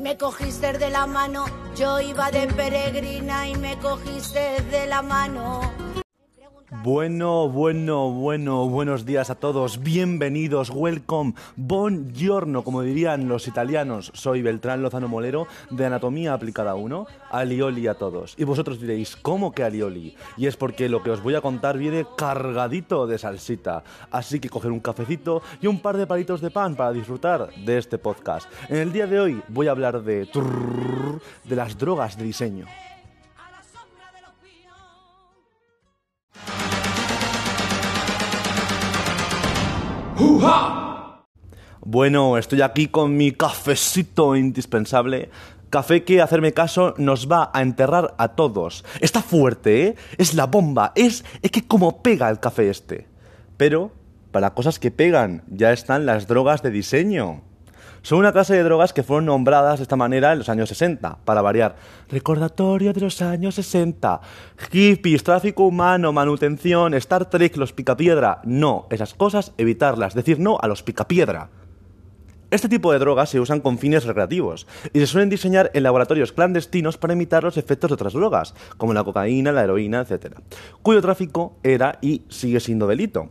[0.00, 1.44] Me cogiste de la mano,
[1.76, 5.60] yo iba de peregrina y me cogiste de la mano.
[6.70, 14.12] Bueno, bueno, bueno, buenos días a todos, bienvenidos, welcome, buongiorno, como dirían los italianos.
[14.14, 18.36] Soy Beltrán Lozano Molero de Anatomía Aplicada 1, alioli a todos.
[18.38, 20.14] Y vosotros diréis, ¿cómo que alioli?
[20.36, 23.82] Y es porque lo que os voy a contar viene cargadito de salsita.
[24.12, 27.78] Así que coger un cafecito y un par de palitos de pan para disfrutar de
[27.78, 28.48] este podcast.
[28.68, 30.28] En el día de hoy voy a hablar de,
[31.44, 32.66] de las drogas de diseño.
[41.80, 45.30] Bueno, estoy aquí con mi cafecito indispensable.
[45.70, 48.84] Café que, hacerme caso, nos va a enterrar a todos.
[49.00, 49.96] Está fuerte, ¿eh?
[50.18, 50.92] Es la bomba.
[50.94, 53.06] Es, es que como pega el café este.
[53.56, 53.92] Pero,
[54.30, 57.42] para cosas que pegan, ya están las drogas de diseño.
[58.02, 61.18] Son una clase de drogas que fueron nombradas de esta manera en los años 60,
[61.24, 61.76] para variar.
[62.08, 64.20] Recordatorio de los años 60.
[64.70, 68.40] Hippies, tráfico humano, manutención, Star Trek, los picapiedra.
[68.44, 71.50] No, esas cosas evitarlas, decir no a los picapiedra.
[72.50, 76.32] Este tipo de drogas se usan con fines recreativos y se suelen diseñar en laboratorios
[76.32, 80.36] clandestinos para imitar los efectos de otras drogas, como la cocaína, la heroína, etc.,
[80.82, 83.28] cuyo tráfico era y sigue siendo delito.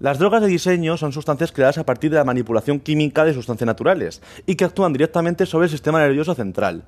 [0.00, 3.66] Las drogas de diseño son sustancias creadas a partir de la manipulación química de sustancias
[3.66, 6.84] naturales y que actúan directamente sobre el sistema nervioso central.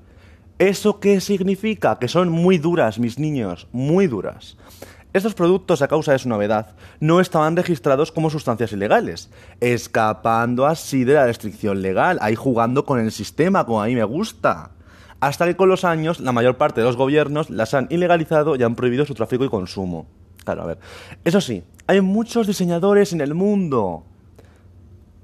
[0.57, 1.99] ¿Eso qué significa?
[1.99, 4.57] Que son muy duras, mis niños, muy duras.
[5.13, 11.03] Estos productos, a causa de su novedad, no estaban registrados como sustancias ilegales, escapando así
[11.03, 14.71] de la restricción legal, ahí jugando con el sistema, como a mí me gusta.
[15.19, 18.63] Hasta que con los años la mayor parte de los gobiernos las han ilegalizado y
[18.63, 20.07] han prohibido su tráfico y consumo.
[20.43, 20.79] Claro, a ver.
[21.23, 24.03] Eso sí, hay muchos diseñadores en el mundo.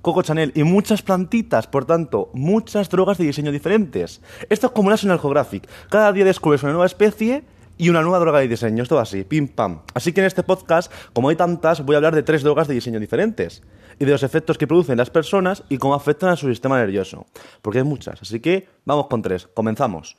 [0.01, 4.21] Coco Chanel y muchas plantitas, por tanto, muchas drogas de diseño diferentes.
[4.49, 5.67] Esto es como National Geographic.
[5.89, 7.43] Cada día descubres una nueva especie
[7.77, 8.83] y una nueva droga de diseño.
[8.83, 9.81] Esto así, pim pam.
[9.93, 12.75] Así que en este podcast, como hay tantas, voy a hablar de tres drogas de
[12.75, 13.61] diseño diferentes.
[13.99, 17.25] Y de los efectos que producen las personas y cómo afectan a su sistema nervioso.
[17.61, 18.21] Porque hay muchas.
[18.21, 19.47] Así que vamos con tres.
[19.53, 20.15] Comenzamos.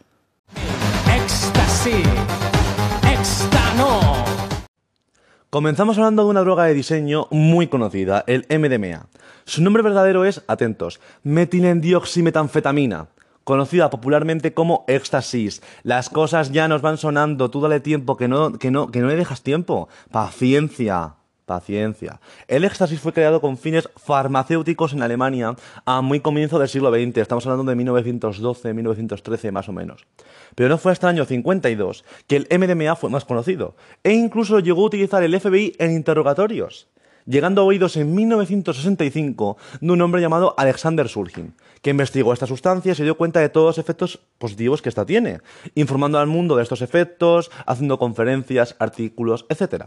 [5.50, 9.08] Comenzamos hablando de una droga de diseño muy conocida, el MDMA.
[9.44, 13.08] Su nombre verdadero es, atentos, metilendioximetanfetamina,
[13.42, 15.60] conocida popularmente como éxtasis.
[15.82, 19.08] Las cosas ya nos van sonando, tú dale tiempo, que no, que no, que no
[19.08, 19.88] le dejas tiempo.
[20.12, 21.16] Paciencia.
[21.50, 22.20] Paciencia.
[22.46, 27.16] El éxtasis fue creado con fines farmacéuticos en Alemania a muy comienzo del siglo XX.
[27.16, 30.06] Estamos hablando de 1912, 1913 más o menos.
[30.54, 33.74] Pero no fue hasta el año 52 que el MDMA fue más conocido.
[34.04, 36.86] E incluso llegó a utilizar el FBI en interrogatorios.
[37.26, 42.92] Llegando a oídos en 1965 de un hombre llamado Alexander Surgin, que investigó esta sustancia
[42.92, 45.40] y se dio cuenta de todos los efectos positivos que esta tiene,
[45.74, 49.86] informando al mundo de estos efectos, haciendo conferencias, artículos, etc.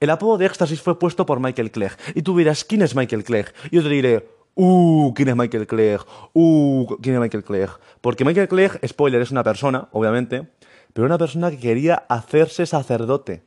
[0.00, 1.96] El apodo de éxtasis fue puesto por Michael Clegg.
[2.14, 3.52] Y tú dirás, ¿quién es Michael Clegg?
[3.70, 6.02] Y yo te diré, Uh, ¿quién es Michael Clegg?
[6.32, 7.70] Uh, ¿quién es Michael Clegg?
[8.00, 10.48] Porque Michael Clegg, spoiler, es una persona, obviamente,
[10.92, 13.42] pero una persona que quería hacerse sacerdote.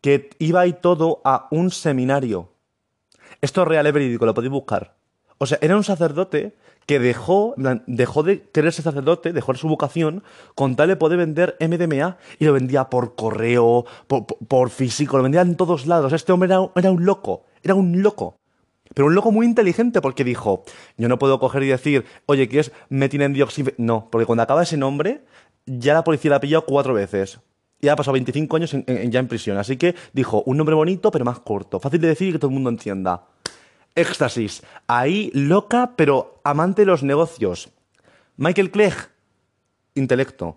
[0.00, 2.52] Que iba y todo a un seminario.
[3.40, 4.96] Esto es real, es verídico, lo podéis buscar.
[5.42, 7.54] O sea, era un sacerdote que dejó,
[7.86, 10.22] dejó de querer ser sacerdote, dejó su vocación,
[10.54, 15.40] con tal de poder vender MDMA y lo vendía por correo, por, físico, lo vendía
[15.40, 16.12] en todos lados.
[16.12, 18.36] Este hombre era, un loco, era un loco.
[18.92, 20.64] Pero un loco muy inteligente porque dijo,
[20.98, 23.72] yo no puedo coger y decir, oye, ¿qué es metilendioxime?
[23.78, 25.22] No, porque cuando acaba ese nombre,
[25.64, 27.40] ya la policía la ha pillado cuatro veces.
[27.80, 29.56] Y ha pasado 25 años ya en prisión.
[29.56, 31.80] Así que dijo, un nombre bonito, pero más corto.
[31.80, 33.22] Fácil de decir y que todo el mundo entienda.
[33.94, 34.62] Éxtasis.
[34.86, 37.70] Ahí loca, pero amante de los negocios.
[38.36, 38.94] Michael Clegg.
[39.94, 40.56] Intelecto.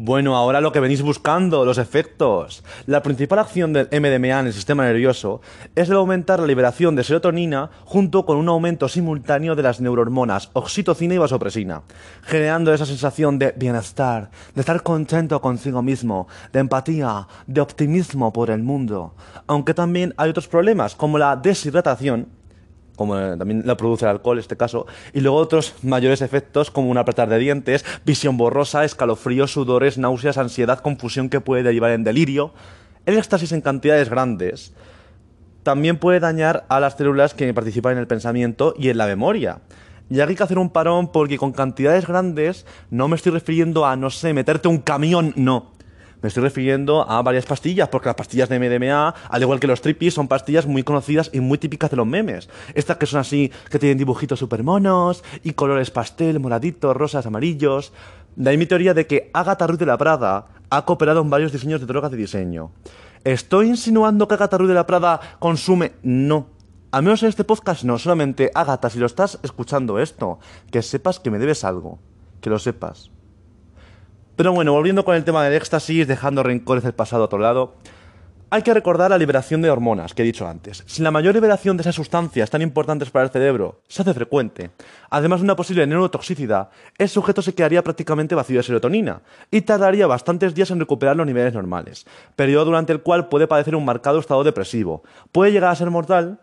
[0.00, 2.62] Bueno, ahora lo que venís buscando, los efectos.
[2.86, 5.40] La principal acción del MDMA en el sistema nervioso
[5.74, 10.50] es el aumentar la liberación de serotonina junto con un aumento simultáneo de las neurohormonas
[10.52, 11.82] oxitocina y vasopresina,
[12.22, 18.50] generando esa sensación de bienestar, de estar contento consigo mismo, de empatía, de optimismo por
[18.50, 19.16] el mundo.
[19.48, 22.37] Aunque también hay otros problemas como la deshidratación
[22.98, 26.90] como también la produce el alcohol en este caso, y luego otros mayores efectos como
[26.90, 32.04] un apretar de dientes, visión borrosa, escalofríos, sudores, náuseas, ansiedad, confusión que puede derivar en
[32.04, 32.52] delirio.
[33.06, 34.74] El éxtasis en cantidades grandes
[35.62, 39.60] también puede dañar a las células que participan en el pensamiento y en la memoria.
[40.10, 43.86] Y aquí hay que hacer un parón porque con cantidades grandes no me estoy refiriendo
[43.86, 45.77] a, no sé, meterte un camión, no.
[46.20, 49.80] Me estoy refiriendo a varias pastillas, porque las pastillas de MDMA, al igual que los
[49.80, 52.48] trippies, son pastillas muy conocidas y muy típicas de los memes.
[52.74, 57.92] Estas que son así, que tienen dibujitos super monos y colores pastel, moraditos, rosas, amarillos.
[58.34, 61.52] De ahí mi teoría de que Agatha Ruiz de la Prada ha cooperado en varios
[61.52, 62.72] diseños de drogas de diseño.
[63.22, 65.92] ¿Estoy insinuando que Agatha Ruiz de la Prada consume?
[66.02, 66.46] No.
[66.90, 70.40] Al menos en este podcast no, solamente Agatha, si lo estás escuchando esto,
[70.72, 72.00] que sepas que me debes algo.
[72.40, 73.12] Que lo sepas.
[74.38, 77.74] Pero bueno, volviendo con el tema del éxtasis, dejando rencores del pasado a otro lado,
[78.50, 80.84] hay que recordar la liberación de hormonas que he dicho antes.
[80.86, 84.70] Si la mayor liberación de esas sustancias tan importantes para el cerebro se hace frecuente,
[85.10, 86.68] además de una posible neurotoxicidad,
[86.98, 91.26] el sujeto se quedaría prácticamente vacío de serotonina y tardaría bastantes días en recuperar los
[91.26, 92.06] niveles normales,
[92.36, 95.02] periodo durante el cual puede padecer un marcado estado depresivo.
[95.32, 96.42] Puede llegar a ser mortal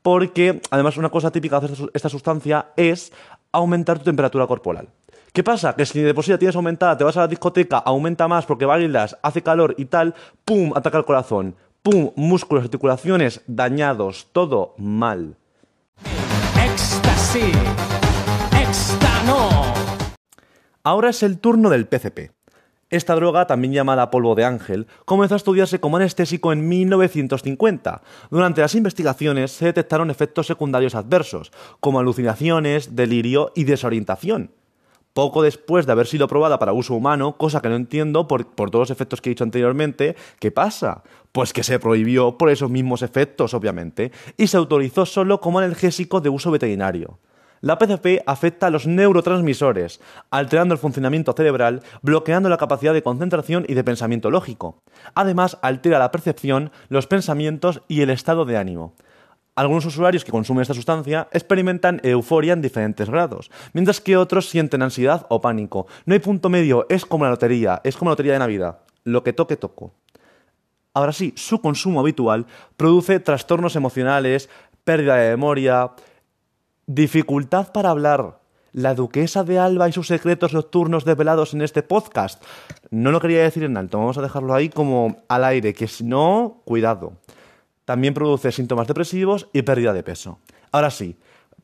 [0.00, 3.12] porque, además, una cosa típica de esta sustancia es
[3.52, 4.88] aumentar tu temperatura corporal.
[5.32, 5.74] ¿Qué pasa?
[5.76, 8.64] Que si de por sí tienes aumentada, te vas a la discoteca, aumenta más porque
[8.64, 10.14] bailas, hace calor y tal,
[10.44, 10.72] ¡pum!
[10.74, 11.54] ataca el corazón.
[11.82, 12.12] ¡Pum!
[12.16, 15.36] Músculos, articulaciones dañados, todo mal.
[16.64, 17.54] Éxtasis.
[20.82, 22.32] Ahora es el turno del PCP.
[22.90, 28.00] Esta droga, también llamada polvo de ángel, comenzó a estudiarse como anestésico en 1950.
[28.30, 34.52] Durante las investigaciones se detectaron efectos secundarios adversos, como alucinaciones, delirio y desorientación
[35.18, 38.82] poco después de haber sido probada para uso humano, cosa que no entiendo por, todos
[38.82, 41.02] los efectos que he dicho anteriormente, ¿qué pasa?
[41.32, 46.20] Pues que se prohibió por esos mismos efectos, obviamente, y se autorizó solo como analgésico
[46.20, 47.18] de uso veterinario.
[47.60, 50.00] La PCP afecta a los neurotransmisores,
[50.30, 54.84] alterando el funcionamiento cerebral, bloqueando la capacidad de concentración y de pensamiento lógico.
[55.16, 58.94] Además, altera la percepción, los pensamientos y el estado de ánimo.
[59.58, 64.82] Algunos usuarios que consumen esta sustancia experimentan euforia en diferentes grados, mientras que otros sienten
[64.82, 65.88] ansiedad o pánico.
[66.06, 68.78] No hay punto medio, es como la lotería, es como la lotería de Navidad.
[69.02, 69.90] Lo que toque, toco.
[70.94, 72.46] Ahora sí, su consumo habitual
[72.76, 74.48] produce trastornos emocionales,
[74.84, 75.90] pérdida de memoria,
[76.86, 78.38] dificultad para hablar.
[78.70, 82.40] La duquesa de Alba y sus secretos nocturnos desvelados en este podcast.
[82.90, 86.04] No lo quería decir en alto, vamos a dejarlo ahí como al aire, que si
[86.04, 87.14] no, cuidado.
[87.88, 90.40] También produce síntomas depresivos y pérdida de peso.
[90.72, 91.16] Ahora sí,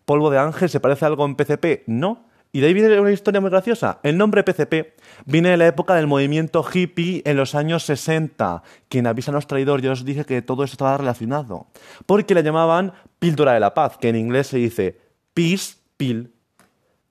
[0.06, 2.24] polvo de ángel se parece a algo en PCP, no.
[2.50, 4.00] Y de ahí viene una historia muy graciosa.
[4.02, 4.94] El nombre PCP
[5.26, 8.62] viene de la época del movimiento hippie en los años 60.
[8.88, 11.66] Quien avisa a los traidores, yo os dije que todo eso estaba relacionado.
[12.06, 14.98] Porque la llamaban píldora de la paz, que en inglés se dice
[15.34, 16.32] peace pill.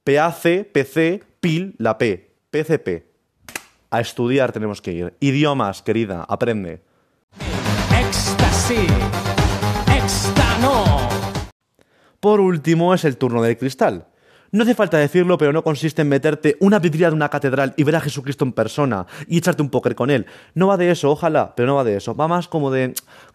[0.03, 2.31] PAC, PC, pill, la P.
[2.49, 3.05] PCP.
[3.91, 5.13] A estudiar tenemos que ir.
[5.19, 6.81] Idiomas, querida, aprende.
[12.19, 14.07] Por último es el turno del cristal.
[14.53, 17.83] No hace falta decirlo, pero no consiste en meterte una vidriera de una catedral y
[17.83, 20.25] ver a Jesucristo en persona y echarte un póker con él.
[20.53, 22.15] No va de eso, ojalá, pero no va de eso.
[22.15, 22.93] Va más como de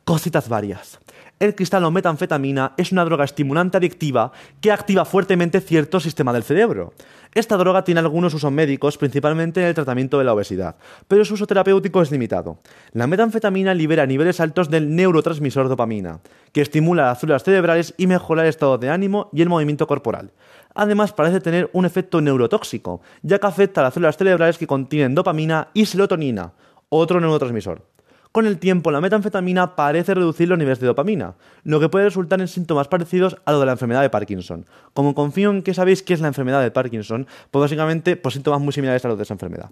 [0.09, 0.99] cositas varias.
[1.39, 4.33] El cristal metanfetamina es una droga estimulante adictiva
[4.63, 6.95] que activa fuertemente cierto sistema del cerebro.
[7.35, 10.77] Esta droga tiene algunos usos médicos, principalmente en el tratamiento de la obesidad,
[11.09, 12.59] pero su uso terapéutico es limitado.
[12.95, 16.21] La metanfetamina libera niveles altos del neurotransmisor dopamina,
[16.53, 20.33] que estimula las células cerebrales y mejora el estado de ánimo y el movimiento corporal.
[20.75, 25.15] Además, parece tener un efecto neurotóxico, ya que afecta a las células cerebrales que contienen
[25.15, 26.55] dopamina y serotonina,
[26.89, 27.98] otro neurotransmisor.
[28.33, 31.35] Con el tiempo, la metanfetamina parece reducir los niveles de dopamina,
[31.65, 34.67] lo que puede resultar en síntomas parecidos a lo de la enfermedad de Parkinson.
[34.93, 38.61] Como confío en que sabéis qué es la enfermedad de Parkinson, pues básicamente pues síntomas
[38.61, 39.71] muy similares a los de esa enfermedad.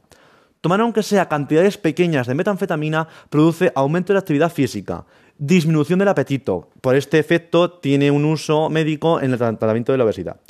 [0.62, 5.04] Tomar aunque sea cantidades pequeñas de metanfetamina produce aumento de la actividad física,
[5.38, 6.70] disminución del apetito.
[6.80, 10.40] Por este efecto tiene un uso médico en el tratamiento de la obesidad.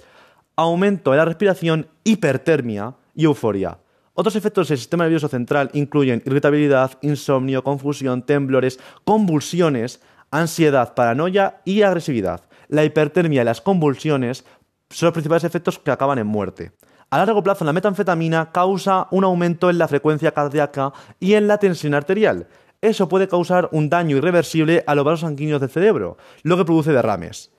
[0.54, 3.78] Aumento de la respiración, hipertermia y euforia.
[4.18, 11.82] Otros efectos del sistema nervioso central incluyen irritabilidad, insomnio, confusión, temblores, convulsiones, ansiedad, paranoia y
[11.82, 12.40] agresividad.
[12.68, 14.46] La hipertermia y las convulsiones
[14.88, 16.72] son los principales efectos que acaban en muerte.
[17.10, 21.58] A largo plazo, la metanfetamina causa un aumento en la frecuencia cardíaca y en la
[21.58, 22.48] tensión arterial.
[22.80, 26.92] Eso puede causar un daño irreversible a los vasos sanguíneos del cerebro, lo que produce
[26.92, 27.52] derrames.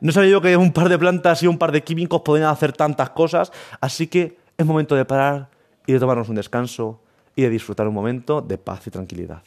[0.00, 2.72] No sabía yo que un par de plantas y un par de químicos podían hacer
[2.72, 5.57] tantas cosas, así que es momento de parar
[5.88, 7.00] y de tomarnos un descanso
[7.34, 9.42] y de disfrutar un momento de paz y tranquilidad.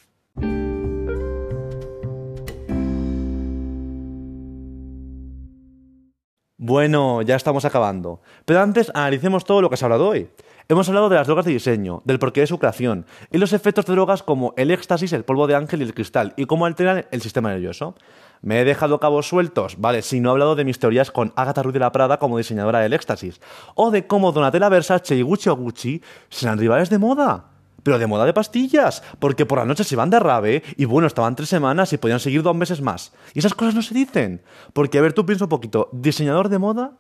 [6.58, 8.22] Bueno, ya estamos acabando.
[8.46, 10.30] Pero antes analicemos todo lo que se ha hablado hoy.
[10.68, 13.86] Hemos hablado de las drogas de diseño, del porqué de su creación y los efectos
[13.86, 17.06] de drogas como el éxtasis, el polvo de ángel y el cristal y cómo alteran
[17.12, 17.94] el sistema nervioso.
[18.42, 19.80] ¿Me he dejado cabos sueltos?
[19.80, 22.38] Vale, si no he hablado de mis teorías con Agatha Ruiz de la Prada como
[22.38, 23.40] diseñadora del éxtasis.
[23.76, 27.52] O de cómo Donatella Versace y Gucci o Gucci serán rivales de moda.
[27.84, 31.08] pero de moda de pastillas, porque por la noche se van de rave y bueno,
[31.08, 33.14] estaban tres semanas y podían seguir dos meses más.
[33.34, 34.42] Y esas cosas no se dicen.
[34.74, 36.94] Porque, a ver, tú piensa un poquito, ¿diseñador de moda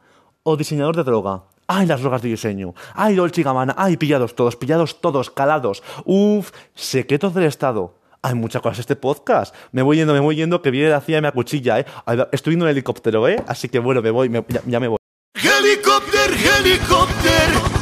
[0.43, 1.43] o diseñador de droga?
[1.67, 2.73] ¡Ay, las drogas de diseño!
[2.95, 3.75] ¡Ay, Dolce Gabbana!
[3.77, 5.83] ¡Ay, pillados todos, pillados todos, calados!
[6.05, 6.51] ¡Uf!
[6.75, 7.95] Secretos del Estado.
[8.23, 9.55] Hay muchas cosas este podcast.
[9.71, 11.85] Me voy yendo, me voy yendo, que viene la CIA y me acuchilla, ¿eh?
[12.31, 13.43] Estoy en un helicóptero, ¿eh?
[13.47, 14.97] Así que bueno, me voy, ya, ya me voy.
[15.33, 17.81] Helicóptero, helicóptero.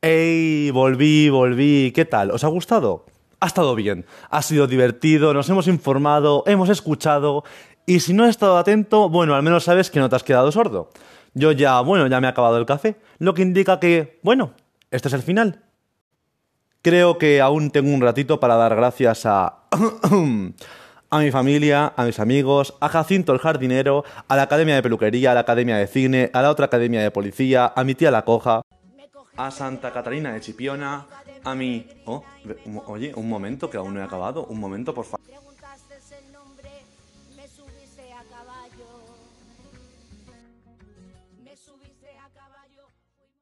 [0.00, 0.70] ¡Ey!
[0.70, 1.92] Volví, volví.
[1.92, 2.30] ¿Qué tal?
[2.30, 3.04] ¿Os ha gustado?
[3.40, 4.06] Ha estado bien.
[4.30, 7.42] Ha sido divertido, nos hemos informado, hemos escuchado.
[7.84, 10.52] Y si no has estado atento, bueno, al menos sabes que no te has quedado
[10.52, 10.90] sordo.
[11.34, 14.54] Yo ya, bueno, ya me he acabado el café, lo que indica que, bueno,
[14.90, 15.62] este es el final.
[16.82, 19.64] Creo que aún tengo un ratito para dar gracias a...
[21.10, 25.30] a mi familia, a mis amigos, a Jacinto el jardinero, a la Academia de Peluquería,
[25.30, 28.26] a la Academia de Cine, a la otra Academia de Policía, a mi tía La
[28.26, 28.60] Coja,
[29.38, 31.06] a Santa Catalina de Chipiona,
[31.44, 31.86] a mi...
[32.04, 32.24] Oh,
[32.86, 34.44] oye, un momento, que aún no he acabado.
[34.46, 35.47] Un momento, por favor.